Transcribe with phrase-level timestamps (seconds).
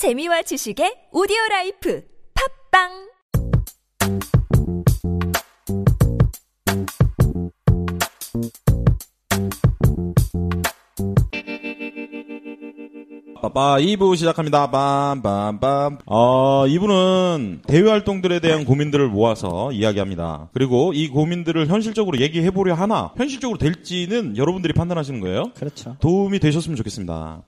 [0.00, 2.02] 재미와 지식의 오디오 라이프
[2.72, 3.10] 팟빵
[13.42, 14.70] 빠빠 2부 시작합니다.
[14.70, 15.98] 빰빰빰.
[16.06, 20.48] 어, 2부는 대외 활동들에 대한 고민들을 모아서 이야기합니다.
[20.54, 25.52] 그리고 이 고민들을 현실적으로 얘기해 보려 하나 현실적으로 될지는 여러분들이 판단하시는 거예요.
[25.56, 25.96] 그렇죠.
[26.00, 27.42] 도움이 되셨으면 좋겠습니다.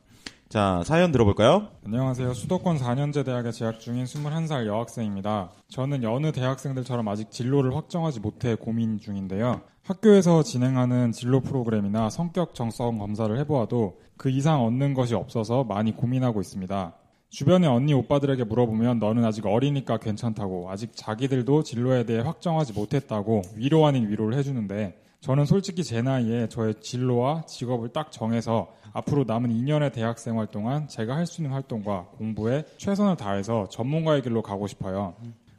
[0.53, 1.69] 자, 사연 들어볼까요?
[1.87, 2.35] 안녕하세요.
[2.35, 5.49] 수도권 4년제 대학에 재학 중인 21살 여학생입니다.
[5.69, 9.63] 저는 여느 대학생들처럼 아직 진로를 확정하지 못해 고민 중인데요.
[9.83, 16.43] 학교에서 진행하는 진로 프로그램이나 성격 정성 검사를 해보아도 그 이상 얻는 것이 없어서 많이 고민하고
[16.43, 16.97] 있습니다.
[17.31, 23.87] 주변의 언니 오빠들에게 물어보면 너는 아직 어리니까 괜찮다고 아직 자기들도 진로에 대해 확정하지 못했다고 위로
[23.87, 29.93] 아닌 위로를 해주는데 저는 솔직히 제 나이에 저의 진로와 직업을 딱 정해서 앞으로 남은 2년의
[29.93, 35.15] 대학 생활 동안 제가 할 수 있는 활동과 공부에 최선을 다해서 전문가의 길로 가고 싶어요.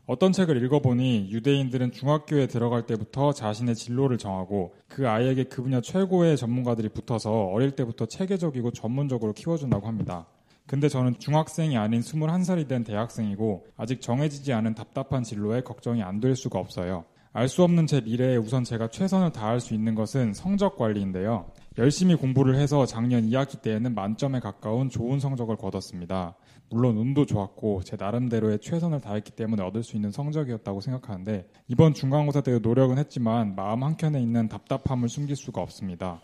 [0.05, 6.35] 어떤 책을 읽어보니 유대인들은 중학교에 들어갈 때부터 자신의 진로를 정하고 그 아이에게 그 분야 최고의
[6.35, 10.27] 전문가들이 붙어서 어릴 때부터 체계적이고 전문적으로 키워준다고 합니다.
[10.67, 16.35] 근데 저는 중학생이 아닌 21살이 된 대학생이고 아직 정해지지 않은 답답한 진로에 걱정이 안 될
[16.35, 17.05] 수가 없어요.
[17.35, 21.51] 알 수 없는 제 미래에 우선 제가 최선을 다할 수 있는 것은 성적 관리인데요.
[21.79, 26.35] 열심히 공부를 해서 작년 2학기 때에는 만점에 가까운 좋은 성적을 거뒀습니다.
[26.69, 32.41] 물론 운도 좋았고 제 나름대로의 최선을 다했기 때문에 얻을 수 있는 성적이었다고 생각하는데 이번 중간고사
[32.41, 36.21] 때도 노력은 했지만 마음 한켠에 있는 답답함을 숨길 수가 없습니다.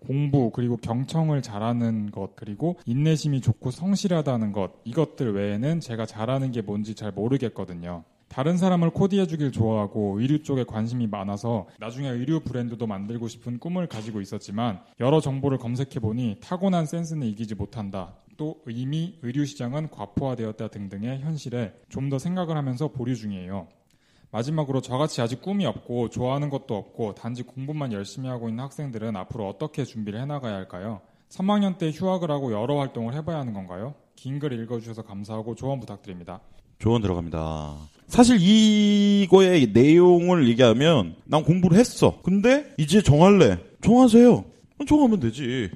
[0.00, 6.62] 공부 그리고 경청을 잘하는 것 그리고 인내심이 좋고 성실하다는 것 이것들 외에는 제가 잘하는 게
[6.62, 8.02] 뭔지 잘 모르겠거든요.
[8.32, 13.86] 다른 사람을 코디해 주길 좋아하고 의류 쪽에 관심이 많아서 나중에 의류 브랜드도 만들고 싶은 꿈을
[13.86, 18.14] 가지고 있었지만 여러 정보를 검색해 보니 타고난 센스는 이기지 못한다.
[18.38, 23.68] 또 이미 의류 시장은 과포화되었다 등등의 현실에 좀 더 생각을 하면서 보류 중이에요.
[24.30, 29.46] 마지막으로 저같이 아직 꿈이 없고 좋아하는 것도 없고 단지 공부만 열심히 하고 있는 학생들은 앞으로
[29.46, 31.02] 어떻게 준비를 해나가야 할까요?
[31.28, 33.94] 3학년 때 휴학을 하고 여러 활동을 해봐야 하는 건가요?
[34.16, 36.40] 긴 글 읽어주셔서 감사하고 조언 부탁드립니다.
[36.78, 37.76] 조언 들어갑니다.
[38.12, 42.20] 사실 이거의 내용을 얘기하면 난 공부를 했어.
[42.22, 43.56] 근데 이제 정할래.
[43.80, 44.44] 정하세요.
[44.86, 45.70] 정하면 되지.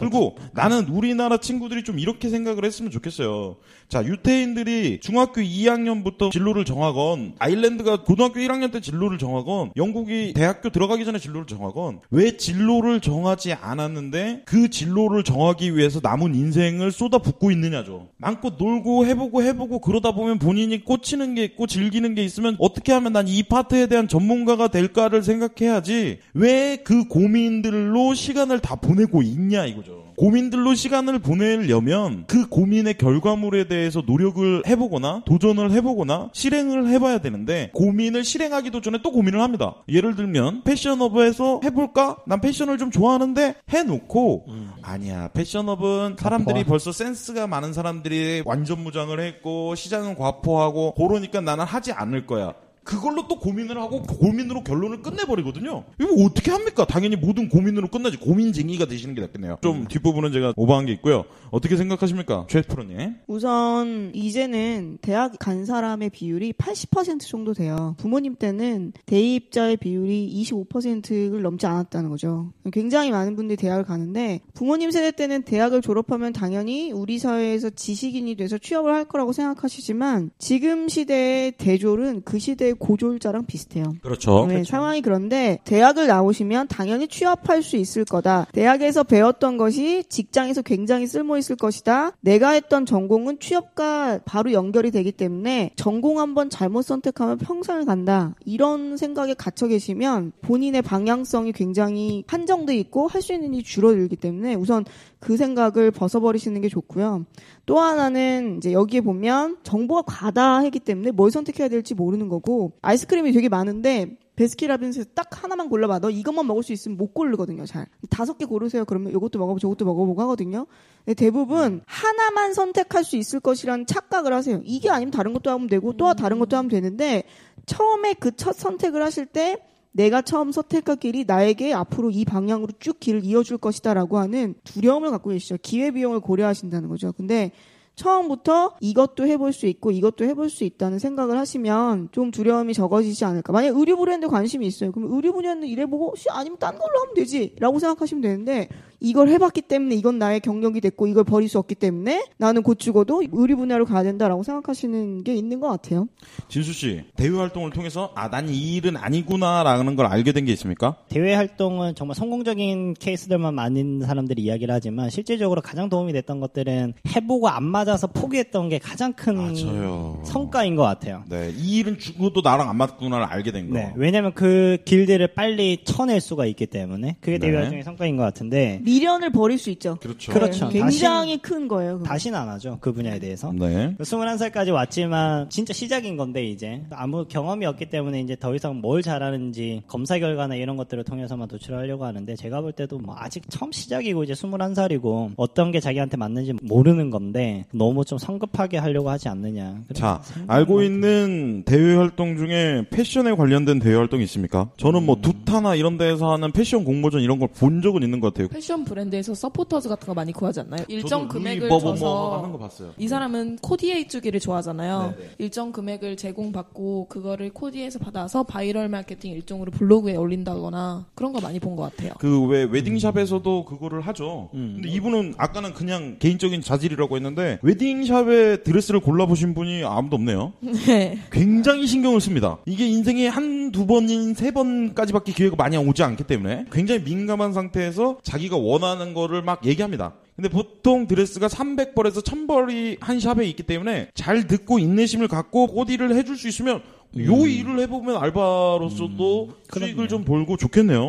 [0.00, 3.56] 그리고 나는 우리나라 친구들이 좀 이렇게 생각을 했으면 좋겠어요.
[3.88, 11.04] 자, 유태인들이 중학교 2학년부터 진로를 정하건, 아일랜드가 고등학교 1학년 때 진로를 정하건, 영국이 대학교 들어가기
[11.04, 18.08] 전에 진로를 정하건, 왜 진로를 정하지 않았는데 그 진로를 정하기 위해서 남은 인생을 쏟아붓고 있느냐죠.
[18.16, 23.12] 마음껏 놀고 해보고 해보고 그러다 보면 본인이 꽂히는 게 있고 즐기는 게 있으면 어떻게 하면
[23.12, 30.12] 난 이 파트에 대한 전문가가 될까를 생각해야지 왜 그 고민들로 시간을 다 보내고 있냐 이거죠.
[30.16, 38.24] 고민들로 시간을 보내려면 그 고민의 결과물에 대해서 노력을 해보거나 도전을 해보거나 실행을 해봐야 되는데 고민을
[38.24, 39.76] 실행하기도 전에 또 고민을 합니다.
[39.88, 42.18] 예를 들면 패션업에서 해볼까?
[42.26, 44.46] 난 패션을 좀 좋아하는데 해놓고
[44.82, 51.92] 아니야 패션업은 사람들이 벌써 센스가 많은 사람들이 완전 무장을 했고 시장은 과포하고 그러니까 나는 하지
[51.92, 52.54] 않을 거야.
[52.86, 55.84] 그걸로 또 고민을 하고 그 고민으로 결론을 끝내버리거든요.
[56.00, 56.86] 이거 어떻게 합니까?
[56.86, 58.16] 당연히 모든 고민으로 끝나지.
[58.16, 59.58] 고민쟁이가 되시는 게 낫겠네요.
[59.60, 61.24] 좀 뒷부분은 제가 오버한 게 있고요.
[61.50, 62.46] 어떻게 생각하십니까?
[62.48, 63.16] 최 프로님.
[63.26, 67.96] 우선 이제는 대학 간 사람의 비율이 80% 정도 돼요.
[67.98, 72.52] 부모님 때는 대입자의 비율이 25%를 넘지 않았다는 거죠.
[72.72, 78.58] 굉장히 많은 분들이 대학을 가는데 부모님 세대 때는 대학을 졸업하면 당연히 우리 사회에서 지식인이 돼서
[78.58, 83.94] 취업을 할 거라고 생각하시지만 지금 시대의 대졸은 그 시대의 고졸자랑 비슷해요.
[84.02, 84.46] 그렇죠.
[84.46, 88.46] 네, 상황이 그런데 대학을 나오시면 당연히 취업할 수 있을 거다.
[88.52, 92.12] 대학에서 배웠던 것이 직장에서 굉장히 쓸모 있을 것이다.
[92.20, 98.34] 내가 했던 전공은 취업과 바로 연결이 되기 때문에 전공 한번 잘못 선택하면 평생을 간다.
[98.44, 104.54] 이런 생각에 갇혀 계시면 본인의 방향성이 굉장히 한정돼 있고 할 수 있는 일이 줄어들기 때문에
[104.54, 104.84] 우선
[105.26, 107.26] 그 생각을 벗어버리시는 게 좋고요.
[107.66, 113.48] 또 하나는 이제 여기에 보면 정보가 과다하기 때문에 뭘 선택해야 될지 모르는 거고 아이스크림이 되게
[113.48, 115.98] 많은데 베스킨라빈스에서 딱 하나만 골라봐.
[115.98, 117.86] 너 이것만 먹을 수 있으면 못 고르거든요, 잘.
[118.08, 118.84] 다섯 개 고르세요.
[118.84, 120.68] 그러면 이것도 먹어보고 저것도 먹어보고 하거든요.
[121.16, 124.60] 대부분 하나만 선택할 수 있을 것이라는 착각을 하세요.
[124.62, 127.24] 이게 아니면 다른 것도 하면 되고 또 다른 것도 하면 되는데
[127.66, 129.56] 처음에 그 첫 선택을 하실 때
[129.96, 135.30] 내가 처음 선택한 길이 나에게 앞으로 이 방향으로 쭉 길을 이어줄 것이다라고 하는 두려움을 갖고
[135.30, 135.56] 계시죠.
[135.62, 137.12] 기회비용을 고려하신다는 거죠.
[137.12, 137.52] 근데
[137.94, 143.54] 처음부터 이것도 해볼 수 있고 이것도 해볼 수 있다는 생각을 하시면 좀 두려움이 적어지지 않을까.
[143.54, 144.92] 만약 의류 브랜드 관심이 있어요.
[144.92, 148.68] 그럼 의류 분야는 이래보고 아니면 딴 걸로 하면 되지 라고 생각하시면 되는데
[149.00, 153.22] 이걸 해봤기 때문에 이건 나의 경력이 됐고 이걸 버릴 수 없기 때문에 나는 곧 죽어도
[153.32, 156.08] 의료 분야로 가야 된다라고 생각하시는 게 있는 것 같아요.
[156.48, 160.96] 진수 씨 대외 활동을 통해서 아 난 이 일은 아니구나라는 걸 알게 된 게 있습니까?
[161.08, 167.48] 대외 활동은 정말 성공적인 케이스들만 많은 사람들이 이야기를 하지만 실제적으로 가장 도움이 됐던 것들은 해보고
[167.48, 170.20] 안 맞아서 포기했던 게 가장 큰 맞아요.
[170.24, 171.24] 성과인 것 같아요.
[171.28, 173.74] 네, 이 일은 죽어도 나랑 안 맞구나를 알게 된 거.
[173.78, 177.58] 네, 왜냐면 그 길들을 빨리 쳐낼 수가 있기 때문에 그게 대외 네.
[177.62, 179.96] 활동의 성과인 것 같은데 미련을 버릴 수 있죠.
[180.00, 180.32] 그렇죠.
[180.32, 180.68] 그렇죠.
[180.68, 181.94] 네, 굉장히 큰 거예요.
[181.98, 182.04] 그거.
[182.04, 183.52] 다시는 안 하죠 그 분야에 대해서.
[183.52, 183.94] 네.
[183.98, 189.82] 21살까지 왔지만 진짜 시작인 건데 이제 아무 경험이 없기 때문에 이제 더 이상 뭘 잘하는지
[189.88, 194.32] 검사 결과나 이런 것들을 통해서만 도출하려고 하는데 제가 볼 때도 뭐 아직 처음 시작이고 이제
[194.34, 199.82] 21살이고 어떤 게 자기한테 맞는지 모르는 건데 너무 좀 성급하게 하려고 하지 않느냐.
[199.94, 204.70] 자, 알고 있는 대외 활동 중에 패션에 관련된 대외 활동이 있습니까?
[204.76, 208.48] 저는 뭐 두타나 이런 데에서 하는 패션 공모전 이런 걸 본 적은 있는 것 같아요.
[208.48, 210.84] 패션 브랜드에서 서포터즈 같은 거 많이 구하지 않나요?
[210.88, 212.92] 일정 정도 금액을 줘서 하는 거 봤어요.
[212.98, 215.14] 이 사람은 코디해 주기를 좋아하잖아요.
[215.18, 215.30] 네네.
[215.38, 221.76] 일정 금액을 제공받고 그거를 코디해서 받아서 바이럴 마케팅 일종으로 블로그에 올린다거나 그런 거 많이 본
[221.76, 222.12] 것 같아요.
[222.18, 224.50] 그 왜 웨딩샵에서도 그거를 하죠.
[224.54, 224.74] 음.
[224.76, 230.52] 근데 이분은 아까는 그냥 개인적인 자질이라고 했는데 웨딩샵에 드레스를 골라보신 분이 아무도 없네요.
[230.86, 231.18] 네.
[231.32, 232.58] 굉장히 신경을 씁니다.
[232.66, 238.56] 이게 인생에 한두 번인 세 번까지밖에 기회가 많이 오지 않기 때문에 굉장히 민감한 상태에서 자기가
[238.66, 240.14] 원하는 거를 막 얘기합니다.
[240.34, 246.36] 근데 보통 드레스가 300벌에서 1000벌이 한 샵에 있기 때문에 잘 듣고 인내심을 갖고 코디를 해줄
[246.36, 246.82] 수 있으면
[247.18, 251.00] 요 일을 해보면 알바로서도 수익을 좀 벌고 좋겠네요.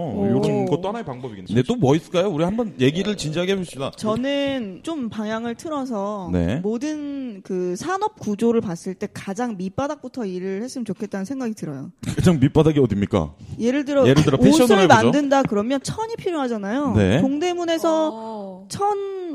[0.41, 1.47] 이런 것도 하나의 방법이겠네요.
[1.47, 2.29] 근데 또 뭐 있을까요?
[2.29, 3.91] 우리 한번 얘기를 진지하게 해봅시다.
[3.97, 6.55] 저는 좀 방향을 틀어서 네.
[6.63, 11.91] 모든 그 산업 구조를 봤을 때 가장 밑바닥부터 일을 했으면 좋겠다는 생각이 들어요.
[12.15, 13.33] 가장 밑바닥이 어딥니까?
[13.59, 14.87] 예를 들어, 예를 들어 패션을 옷을 해보죠.
[15.03, 16.93] 만든다 그러면 천이 필요하잖아요.
[16.95, 17.21] 네.
[17.21, 18.65] 동대문에서 어.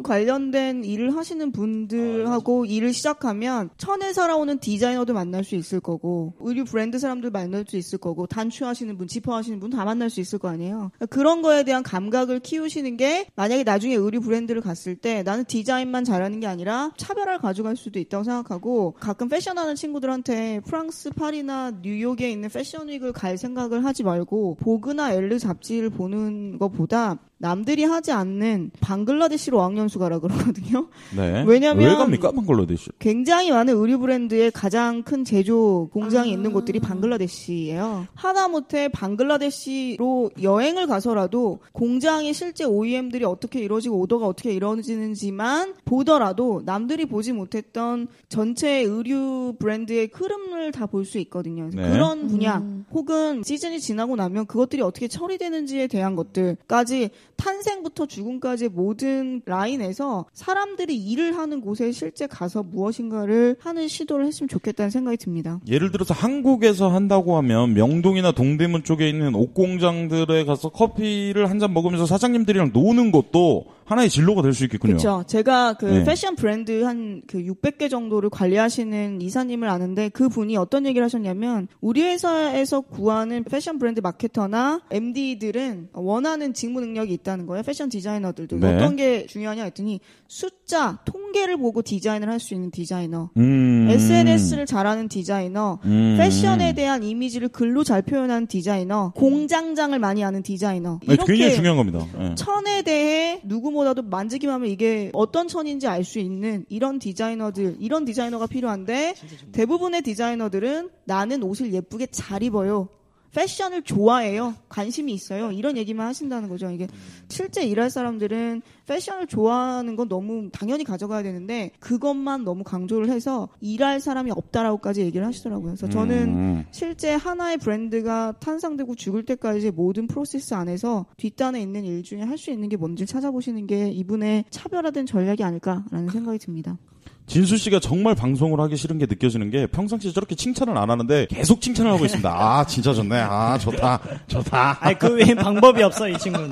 [0.02, 6.64] 천 관련된 일을 하시는 분들하고 일을 시작하면 천에 살아오는 디자이너도 만날 수 있을 거고 의류
[6.64, 10.49] 브랜드 사람들 만날 수 있을 거고 단추하시는 분, 지퍼하시는 분 다 만날 수 있을 거
[10.49, 10.90] 아니에요.
[11.08, 16.40] 그런 거에 대한 감각을 키우시는 게 만약에 나중에 의류 브랜드를 갔을 때 나는 디자인만 잘하는
[16.40, 23.12] 게 아니라 차별화를 가져갈 수도 있다고 생각하고 가끔 패션하는 친구들한테 프랑스 파리나 뉴욕에 있는 패션위크를
[23.12, 29.99] 갈 생각을 하지 말고 보그나 엘르 잡지를 보는 것보다 남들이 하지 않는 방글라데시로 어학 연수
[29.99, 30.89] 가라 그러거든요.
[31.17, 31.44] 네.
[31.47, 32.33] 왜냐면- 왜 갑니까?
[32.33, 32.91] 방글라데시.
[32.99, 38.06] 굉장히 많은 의류 브랜드의 가장 큰 제조 공장이 있는 곳들이 방글라데시예요.
[38.15, 47.33] 하다못해 방글라데시로 여행을 가서라도 공장의 실제 OEM들이 어떻게 이루어지고 오더가 어떻게 이루어지는지만 보더라도 남들이 보지
[47.33, 51.69] 못했던 전체 의류 브랜드의 흐름을 다 볼 수 있거든요.
[51.75, 51.91] 네.
[51.91, 52.62] 그런 분야
[52.93, 60.94] 혹은 시즌이 지나고 나면 그것들이 어떻게 처리되는지에 대한 것들까지 탄생부터 죽음까지의 모든 라인 에서 사람들이
[60.96, 65.61] 일을 하는 곳에 실제 가서 무엇인가를 하는 시도를 했으면 좋겠다는 생각이 듭니다.
[65.69, 72.06] 예를 들어서 한국에서 한다고 하면 명동이나 동대문 쪽에 있는 옷공장들에 가서 커피를 한 잔 먹으면서
[72.06, 74.97] 사장님들이랑 노는 것도 하나의 진로가 될 수 있겠군요.
[74.97, 75.25] 그렇죠.
[75.27, 76.05] 제가 그 네.
[76.05, 82.03] 패션 브랜드 한 그 600개 정도를 관리하시는 이사님을 아는데 그 분이 어떤 얘기를 하셨냐면 우리
[82.03, 87.62] 회사에서 구하는 패션 브랜드 마케터나 MD들은 원하는 직무 능력이 있다는 거예요.
[87.62, 88.75] 패션 디자이너들도 네.
[88.75, 93.87] 어떤 게 중요하냐 했더니 숫자, 통계를 보고 디자인을 할 수 있는 디자이너, 음.
[93.88, 96.16] SNS를 잘하는 디자이너, 음.
[96.19, 101.76] 패션에 대한 이미지를 글로 잘 표현하는 디자이너, 공장장을 많이 아는 디자이너 네, 이렇게 굉장히 중요한
[101.76, 102.05] 겁니다.
[102.19, 102.35] 네.
[102.35, 108.05] 천에 대해 누구 보다도 만지기만 하면 이게 어떤 천인지 알 수 있는 이런 디자이너들, 이런
[108.05, 109.15] 디자이너가 필요한데
[109.53, 112.89] 대부분의 디자이너들은 나는 옷을 예쁘게 잘 입어요.
[113.35, 114.55] 패션을 좋아해요.
[114.69, 115.53] 관심이 있어요.
[115.53, 116.71] 이런 얘기만 하신다는 거죠.
[116.71, 116.87] 이게
[117.29, 124.01] 실제 일할 사람들은 패션을 좋아하는 건 너무 당연히 가져가야 되는데 그것만 너무 강조를 해서 일할
[124.01, 125.67] 사람이 없다라고까지 얘기를 하시더라고요.
[125.69, 126.65] 그래서 저는 음.
[126.73, 132.51] 실제 하나의 브랜드가 탄생되고 죽을 때까지 모든 프로세스 안에서 뒷단에 있는 일 중에 할 수
[132.51, 136.77] 있는 게 뭔지 찾아보시는 게 이분의 차별화된 전략이 아닐까라는 생각이 듭니다.
[137.26, 141.61] 진수 씨가 정말 방송을 하기 싫은 게 느껴지는 게 평상시에 저렇게 칭찬을 안 하는데 계속
[141.61, 142.29] 칭찬을 하고 있습니다.
[142.31, 143.17] 아, 진짜 좋네.
[143.17, 144.00] 아, 좋다.
[144.26, 144.79] 좋다.
[144.81, 146.50] 아니 그 외엔 방법이 없어 이 친구는.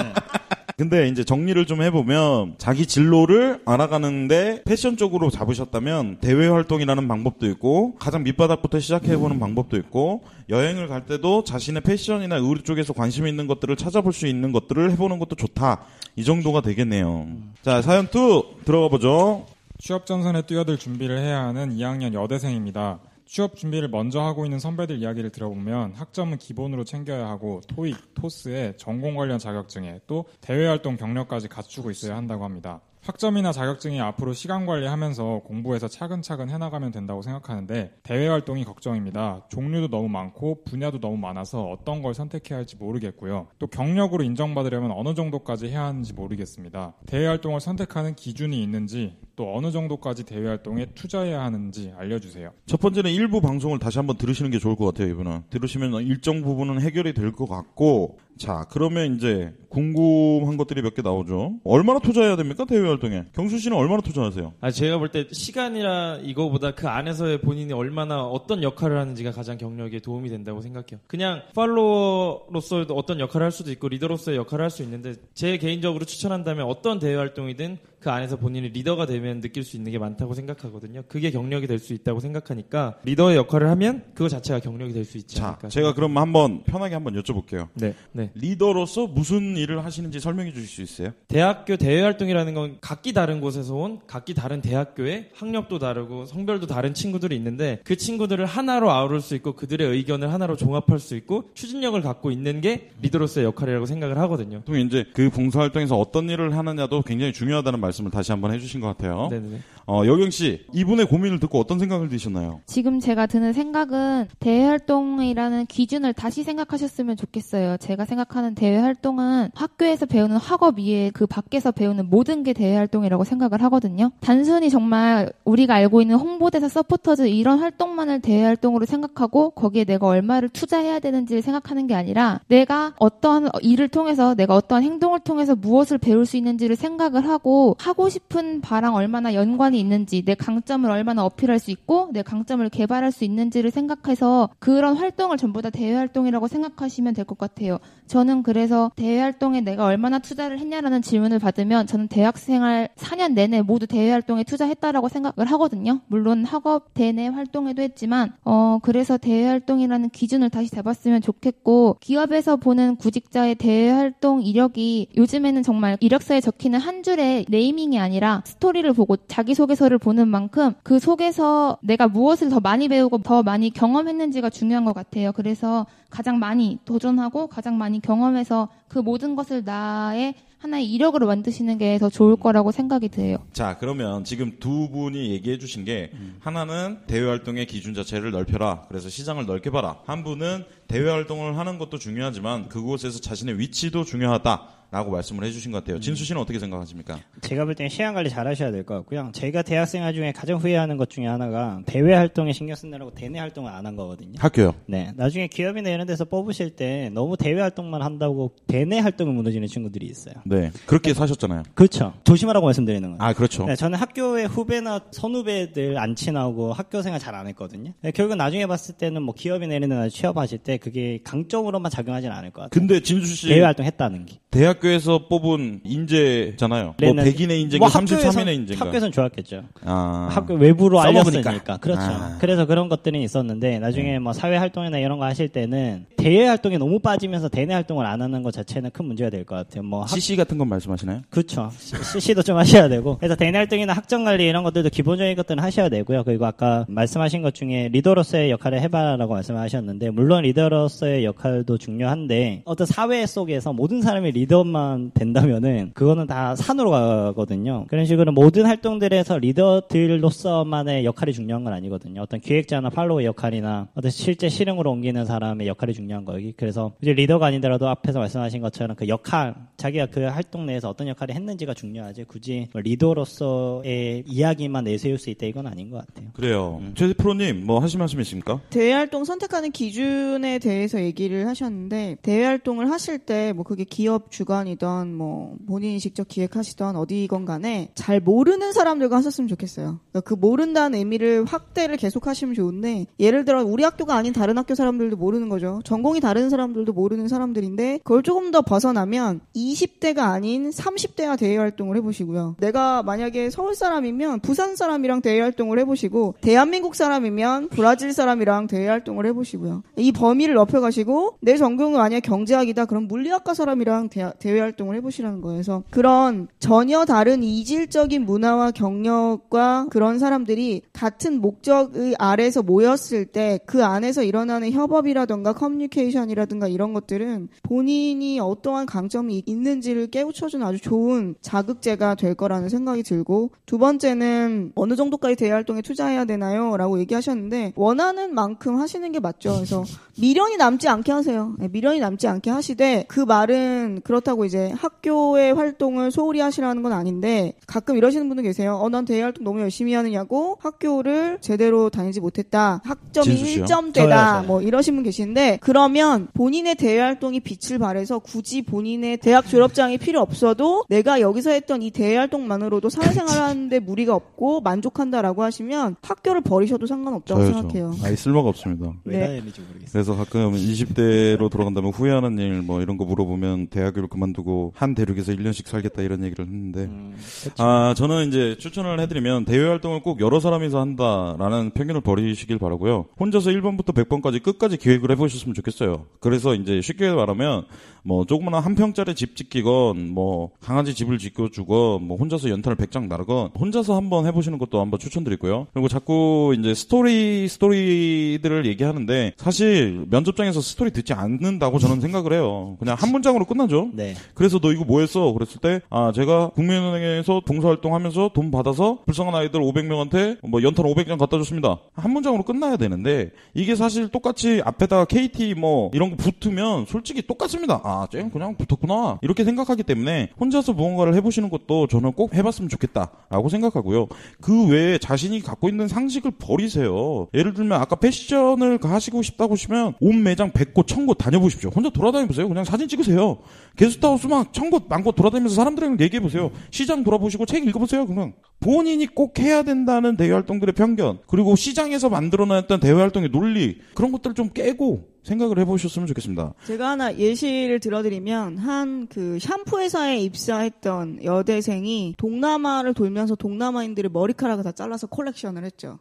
[0.80, 7.96] 근데 이제 정리를 좀 해보면 자기 진로를 알아가는데 패션 쪽으로 잡으셨다면 대외 활동이라는 방법도 있고
[7.96, 13.76] 가장 밑바닥부터 시작해보는 방법도 있고 여행을 갈 때도 자신의 패션이나 의류 쪽에서 관심 있는 것들을
[13.76, 15.82] 찾아볼 수 있는 것들을 해보는 것도 좋다.
[16.16, 17.26] 이 정도가 되겠네요.
[17.60, 19.44] 자, 사연 2 들어가 보죠.
[19.80, 23.00] 취업 전선에 뛰어들 준비를 해야 하는 2학년 여대생입니다.
[23.24, 29.14] 취업 준비를 먼저 하고 있는 선배들 이야기를 들어보면 학점은 기본으로 챙겨야 하고 토익, 토스에 전공
[29.14, 32.82] 관련 자격증에 또 대외 활동 경력까지 갖추고 있어야 한다고 합니다.
[33.02, 39.46] 학점이나 자격증이 앞으로 시간 관리하면서 공부해서 차근차근 해나가면 된다고 생각하는데 대외 활동이 걱정입니다.
[39.48, 43.48] 종류도 너무 많고 분야도 너무 많아서 어떤 걸 선택해야 할지 모르겠고요.
[43.58, 46.94] 또 경력으로 인정받으려면 어느 정도까지 해야 하는지 모르겠습니다.
[47.06, 52.50] 대외 활동을 선택하는 기준이 있는지 또 어느 정도까지 대외 활동에 투자해야 하는지 알려주세요.
[52.66, 55.44] 첫 번째는 일부 방송을 다시 한번 들으시는 게 좋을 것 같아요, 이분은.
[55.48, 61.54] 들으시면 일정 부분은 해결이 될 것 같고, 자, 그러면 이제 궁금한 것들이 몇 개 나오죠.
[61.64, 63.24] 얼마나 투자해야 됩니까, 대외 활동에?
[63.34, 64.52] 경수 씨는 얼마나 투자하세요?
[64.60, 70.00] 아, 제가 볼 때 시간이라 이거보다 그 안에서의 본인이 얼마나 어떤 역할을 하는지가 가장 경력에
[70.00, 71.00] 도움이 된다고 생각해요.
[71.06, 76.66] 그냥 팔로워로서 어떤 역할을 할 수도 있고 리더로서의 역할을 할 수 있는데 제 개인적으로 추천한다면
[76.66, 81.02] 어떤 대외 활동이든 그 안에서 본인이 리더가 되면 느낄 수 있는 게 많다고 생각하거든요.
[81.08, 85.36] 그게 경력이 될 수 있다고 생각하니까 리더의 역할을 하면 그거 자체가 경력이 될 수 있지
[85.36, 85.68] 자, 않을까.
[85.68, 87.68] 제가 그럼 한번 편하게 한번 여쭤볼게요.
[87.74, 88.30] 네, 네.
[88.34, 91.12] 리더로서 무슨 일을 하시는지 설명해 주실 수 있어요?
[91.28, 96.92] 대학교 대외 활동이라는 건 각기 다른 곳에서 온 각기 다른 대학교에 학력도 다르고 성별도 다른
[96.94, 102.00] 친구들이 있는데 그 친구들을 하나로 아우를 수 있고 그들의 의견을 하나로 종합할 수 있고 추진력을
[102.02, 104.62] 갖고 있는 게 리더로서의 역할이라고 생각을 하거든요.
[104.66, 108.88] 또 이제 그 봉사활동에서 어떤 일을 하느냐도 굉장히 중요하다는 말 씀을 다시 한번 해주신 것
[108.88, 109.28] 같아요.
[109.30, 109.60] 네네.
[109.86, 112.60] 어, 여경 씨, 이분의 고민을 듣고 어떤 생각을 드셨나요?
[112.66, 117.76] 지금 제가 드는 생각은 대외 활동이라는 기준을 다시 생각하셨으면 좋겠어요.
[117.78, 123.24] 제가 생각하는 대외 활동은 학교에서 배우는 학업 이외에 그 밖에서 배우는 모든 게 대외 활동이라고
[123.24, 124.12] 생각을 하거든요.
[124.20, 130.50] 단순히 정말 우리가 알고 있는 홍보대사 서포터즈 이런 활동만을 대외 활동으로 생각하고 거기에 내가 얼마를
[130.50, 136.26] 투자해야 되는지를 생각하는 게 아니라 내가 어떠한 일을 통해서 내가 어떠한 행동을 통해서 무엇을 배울
[136.26, 141.70] 수 있는지를 생각을 하고 하고 싶은 바랑 얼마나 연관이 있는지 내 강점을 얼마나 어필할 수
[141.70, 147.24] 있고 내 강점을 개발할 수 있는지를 생각해서 그런 활동을 전부 다 대외 활동이라고 생각하시면 될
[147.24, 147.78] 것 같아요.
[148.06, 153.62] 저는 그래서 대외 활동에 내가 얼마나 투자를 했냐라는 질문을 받으면 저는 대학 생활 4년 내내
[153.62, 156.00] 모두 대외 활동에 투자했다라고 생각을 하거든요.
[156.08, 162.96] 물론 학업 대내 활동에도 했지만 어 그래서 대외 활동이라는 기준을 다시 잡았으면 좋겠고 기업에서 보는
[162.96, 169.98] 구직자의 대외 활동 이력이 요즘에는 정말 이력서에 적히는 한 줄의 네이밍이 아니라 스토리를 보고 자기소개서를
[169.98, 175.32] 보는 만큼 그 속에서 내가 무엇을 더 많이 배우고 더 많이 경험했는지가 중요한 것 같아요.
[175.32, 181.98] 그래서 가장 많이 도전하고 가장 많이 경험해서 그 모든 것을 나의 하나의 이력으로 만드시는 게
[181.98, 183.38] 더 좋을 거라고 생각이 돼요.
[183.52, 188.84] 자, 그러면 지금 두 분이 얘기해 주신 게 하나는 대외 활동의 기준 자체를 넓혀라.
[188.88, 189.98] 그래서 시장을 넓게 봐라.
[190.06, 194.80] 한 분은 대외 활동을 하는 것도 중요하지만 그곳에서 자신의 위치도 중요하다.
[194.92, 196.00] 라고 말씀을 해주신 것 같아요.
[196.00, 197.20] 진수 씨는 어떻게 생각하십니까?
[197.42, 199.30] 제가 볼 때는 시간 관리 잘 하셔야 될 것 같고요.
[199.32, 203.86] 제가 대학생활 중에 가장 후회하는 것 중에 하나가 대외 활동에 신경 쓰느라고 대내 활동을 안
[203.86, 204.32] 한 거거든요.
[204.40, 204.74] 학교요.
[204.86, 205.12] 네.
[205.14, 210.34] 나중에 기업이나 이런 데서 뽑으실 때 너무 대외 활동만 한다고 대내 활동을 무너지는 친구들이 있어요.
[210.44, 210.72] 네.
[210.86, 211.62] 그렇게 사셨잖아요.
[211.74, 212.12] 그렇죠.
[212.24, 213.18] 조심하라고 말씀드리는 거예요.
[213.22, 213.66] 아, 그렇죠.
[213.66, 217.92] 네, 저는 학교의 후배나 선후배들 안 친하고 학교 생활 잘 안 했거든요.
[218.00, 222.50] 네, 결국 나중에 봤을 때는 뭐 기업이나 이런 데 취업하실 때 그게 강점으로만 작용하진 않을
[222.50, 222.70] 것 같아요.
[222.70, 224.36] 근데 진수 씨 대외 활동 했다는 게.
[224.50, 226.94] 대학교에서 뽑은 인재잖아요.
[227.00, 228.86] 뭐 100인의 인재인가 뭐 33인의 인재인가.
[228.86, 229.62] 학교에선 좋았겠죠.
[229.84, 230.28] 아.
[230.30, 231.50] 학교 외부로 써먹으니까.
[231.50, 231.76] 알렸으니까.
[231.76, 232.00] 그렇죠.
[232.00, 232.36] 아.
[232.40, 236.98] 그래서 그런 것들이 있었는데 나중에 뭐 사회 활동이나 이런 거 하실 때는 대외 활동에 너무
[236.98, 239.82] 빠지면서 대내 활동을 안 하는 것 자체는 큰 문제가 될 것 같아요.
[239.82, 240.08] 뭐 학...
[240.08, 241.22] CC 같은 건 말씀하시나요?
[241.30, 241.70] 그렇죠.
[242.12, 243.16] CC도 좀 하셔야 되고.
[243.18, 246.24] 그래서 대내 활동이나 학점 관리 이런 것들도 기본적인 것들은 하셔야 되고요.
[246.24, 252.86] 그리고 아까 말씀하신 것 중에 리더로서의 역할을 해봐라라고 말씀하셨는데 물론 리더 로서의 역할도 중요한데 어떤
[252.86, 257.86] 사회 속에서 모든 사람이 리더만 된다면은 그거는 다 산으로 가거든요.
[257.88, 262.22] 그런 식으로 모든 활동들에서 리더들로서만의 역할이 중요한 건 아니거든요.
[262.22, 266.52] 어떤 기획자나 팔로워 역할이나 어떤 실제 실행으로 옮기는 사람의 역할이 중요한 거기.
[266.56, 271.34] 그래서 이제 리더가 아니더라도 앞에서 말씀하신 것처럼 그 역할, 자기가 그 활동 내에서 어떤 역할을
[271.34, 272.24] 했는지가 중요하지.
[272.24, 276.28] 굳이 뭐 리더로서의 이야기만 내세울 수 있다 이건 아닌 것 같아요.
[276.32, 276.80] 그래요.
[276.94, 278.60] 최 프로님 뭐 하실 말씀 있습니까?
[278.70, 285.14] 대외 활동 선택하는 기준에 대해서 얘기를 하셨는데 대외 활동을 하실 때 뭐 그게 기업 주관이던
[285.14, 289.98] 뭐 본인이 직접 기획하시던 어디건 간에 잘 모르는 사람들과 하셨으면 좋겠어요.
[290.10, 294.74] 그러니까 그 모른다는 의미를 확대를 계속 하시면 좋은데 예를 들어 우리 학교가 아닌 다른 학교
[294.74, 295.80] 사람들도 모르는 거죠.
[295.84, 302.56] 전공이 다른 사람들도 모르는 사람들인데 그걸 조금 더 벗어나면 20대가 아닌 30대와 대외 활동을 해보시고요.
[302.60, 309.26] 내가 만약에 서울 사람이면 부산 사람이랑 대외 활동을 해보시고 대한민국 사람이면 브라질 사람이랑 대외 활동을
[309.26, 309.82] 해보시고요.
[309.96, 315.40] 이 범위 를 넓혀가시고 내 전공은 만약 경제학이다 그럼 물리학과 사람이랑 대, 대외 활동을 해보시라는
[315.40, 315.56] 거예요.
[315.56, 323.84] 그래서 그런 전혀 다른 이질적인 문화와 경력과 그런 사람들이 같은 목적의 아래서 모였을 때 그
[323.84, 332.34] 안에서 일어나는 협업이라든가 커뮤니케이션이라든가 이런 것들은 본인이 어떠한 강점이 있는지를 깨우쳐주는 아주 좋은 자극제가 될
[332.34, 336.76] 거라는 생각이 들고 두 번째는 어느 정도까지 대외 활동에 투자해야 되나요?
[336.76, 339.54] 라고 얘기하셨는데 원하는 만큼 하시는 게 맞죠.
[339.54, 339.84] 그래서
[340.20, 341.54] 미 련이 남지 않게 하세요.
[341.58, 347.54] 네, 미련이 남지 않게 하시되 그 말은 그렇다고 이제 학교의 활동을 소홀히 하시라는 건 아닌데
[347.66, 348.76] 가끔 이러시는 분들 계세요.
[348.76, 352.80] 어, 난 대외 활동 너무 열심히 하느냐고 학교를 제대로 다니지 못했다.
[352.84, 353.64] 학점이 진수 씨요?
[353.64, 353.94] 1점대다.
[353.94, 354.42] 저요, 저요.
[354.46, 360.20] 뭐 이러신 분 계신데 그러면 본인의 대외 활동이 빛을 발해서 굳이 본인의 대학 졸업장이 필요
[360.20, 366.86] 없어도 내가 여기서 했던 이 대외 활동만으로도 사회생활 하는데 무리가 없고 만족한다라고 하시면 학교를 버리셔도
[366.86, 367.94] 상관없다고 저요, 생각해요.
[368.00, 368.06] 저.
[368.06, 368.92] 아예 쓸모가 없습니다.
[369.04, 369.26] 왜 네.
[369.26, 369.90] 다녔는지 모르겠어요.
[369.92, 375.66] 그래서 가끔 20대로 돌아간다면 후회하는 일 뭐 이런 거 물어보면 대학교를 그만두고 한 대륙에서 1년씩
[375.66, 377.16] 살겠다 이런 얘기를 했는데 음,
[377.58, 383.06] 아 저는 이제 추천을 해드리면 대외 활동을 꼭 여러 사람이서 한다라는 편견을 버리시길 바라고요.
[383.18, 386.06] 혼자서 1번부터 100번까지 끝까지 기획을 해보셨으면 좋겠어요.
[386.20, 387.64] 그래서 이제 쉽게 말하면
[388.02, 393.50] 뭐 조그마한 한 평짜리 집 짓기건 뭐 강아지 집을 짓겨주건 뭐 혼자서 연탄을 100장 나르건
[393.58, 395.66] 혼자서 한번 해보시는 것도 한번 추천드리고요.
[395.72, 402.76] 그리고 자꾸 이제 스토리 스토리들을 얘기하는데 사실 면접장에서 스토리 듣지 않는다고 저는 생각을 해요.
[402.78, 403.90] 그냥 한 문장으로 끝나죠.
[403.92, 404.14] 네.
[404.34, 405.32] 그래서 너 이거 뭐 했어?
[405.32, 411.18] 그랬을 때, 아, 제가 국민은행에서 봉사활동 하면서 돈 받아서 불쌍한 아이들 500명한테 뭐 연탄 500장
[411.18, 411.78] 갖다 줬습니다.
[411.94, 417.80] 한 문장으로 끝나야 되는데, 이게 사실 똑같이 앞에다가 KT 뭐 이런 거 붙으면 솔직히 똑같습니다.
[417.84, 419.18] 아, 쟤 그냥 붙었구나.
[419.22, 424.08] 이렇게 생각하기 때문에 혼자서 무언가를 해보시는 것도 저는 꼭 해봤으면 좋겠다라고 생각하고요.
[424.40, 427.28] 그 외에 자신이 갖고 있는 상식을 버리세요.
[427.34, 431.70] 예를 들면 아까 패션을 하시고 싶다고 하시면 온 매장 100곳, 1000곳 다녀보십시오.
[431.70, 432.48] 혼자 돌아다녀보세요.
[432.48, 433.38] 그냥 사진 찍으세요.
[433.76, 436.50] 게스트하우스 막 천곳 만곳 돌아다니면서 사람들이랑 얘기해 보세요.
[436.70, 438.06] 시장 돌아보시고 책 읽어보세요.
[438.06, 444.12] 그냥 본인이 꼭 해야 된다는 대외 활동들의 편견 그리고 시장에서 만들어냈던 대외 활동의 논리 그런
[444.12, 446.54] 것들을 좀 깨고 생각을 해보셨으면 좋겠습니다.
[446.66, 454.72] 제가 하나 예시를 들어드리면 한 그 샴푸 회사에 입사했던 여대생이 동남아를 돌면서 동남아인들의 머리카락을 다
[454.72, 455.98] 잘라서 컬렉션을 했죠.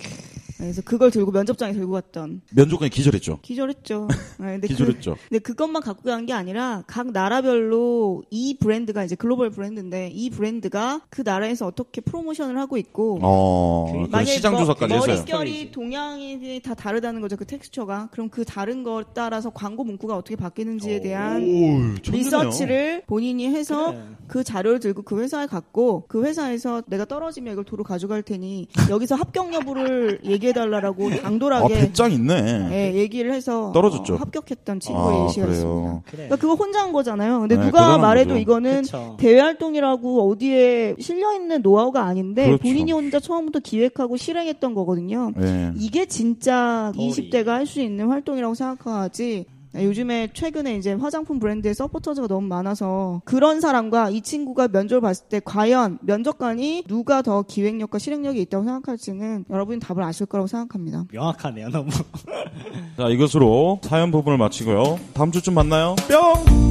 [0.57, 3.39] 그래서 그걸 들고 면접장에 들고 갔던 면접관이 기절했죠.
[3.41, 4.07] 기절했죠.
[4.39, 5.15] 네, 근데 그, 기절했죠.
[5.29, 11.01] 근데 그것만 갖고 간 게 아니라 각 나라별로 이 브랜드가 이제 글로벌 브랜드인데 이 브랜드가
[11.09, 15.07] 그 나라에서 어떻게 프로모션 을 하고 있고 어, 그 만약에 시장 머- 조사까지 했어요.
[15.07, 17.35] 머릿결이 동양인이 다 다르다는 거죠.
[17.37, 18.09] 그 텍스처가.
[18.11, 21.95] 그럼 그 다른 거 따라서 광고 문구가 어떻게 바뀌는지에 대한 오.
[22.11, 24.01] 리서치를 본인이 해서 그래.
[24.27, 29.15] 그 자료를 들고 그 회사에 갔고 그 회사에서 내가 떨어지면 이걸 도로 가져갈 테니 여기서
[29.15, 32.69] 합격 여부를 얘기해 달라고 아, 당돌하게 배짱 있네.
[32.71, 34.13] 예, 얘기를 해서 떨어졌죠.
[34.13, 35.55] 어, 합격했던 친구의 아, 예시가 그래요.
[35.57, 36.01] 있습니다.
[36.05, 36.11] 그래.
[36.27, 37.39] 그러니까 그거 혼자 한 거잖아요.
[37.41, 38.39] 근데 네, 누가 말해도 거죠.
[38.39, 39.15] 이거는 그쵸.
[39.19, 42.63] 대외 활동이라고 어디에 실려 있는 노하우가 아닌데 그렇죠.
[42.63, 45.31] 본인이 혼자 처음부터 기획하고 실행했던 거거든요.
[45.41, 45.71] 예.
[45.75, 47.07] 이게 진짜 거리.
[47.09, 49.45] 20대가 할 수 있는 활동이라고 생각하지.
[49.71, 55.27] 네, 요즘에 최근에 이제 화장품 브랜드의 서포터즈가 너무 많아서 그런 사람과 이 친구가 면접을 봤을
[55.29, 61.05] 때 과연 면접관이 누가 더 기획력과 실행력이 있다고 생각할지는 여러분이 답을 아실 거라고 생각합니다.
[61.11, 61.89] 명확하네요, 너무.
[62.97, 64.99] 자, 이것으로 사연 부분을 마치고요.
[65.13, 65.95] 다음 주쯤 만나요.
[66.07, 66.68] 뿅!